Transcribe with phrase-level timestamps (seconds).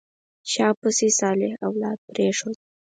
[0.51, 2.57] شا پسې صالح اولاد پرېښود.